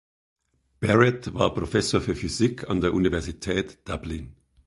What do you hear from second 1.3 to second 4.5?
war Professor für Physik an der Universität Dublin.